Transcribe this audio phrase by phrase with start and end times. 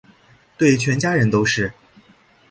[0.57, 1.71] 对全家人都是